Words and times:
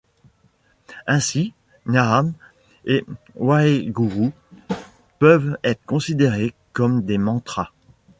Ainsi 1.05 1.53
Naam 1.85 2.33
ou 2.89 2.93
Waheguru 3.35 4.31
peuvent 5.19 5.59
être 5.63 5.85
considérés 5.85 6.55
comme 6.73 7.03
des 7.03 7.19
mantras. 7.19 7.69